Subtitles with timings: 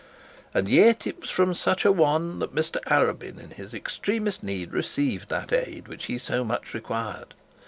[0.51, 4.71] And yet it was from such a one that Mr Arabin in his extremest need
[4.73, 7.35] received that aid which he so much required.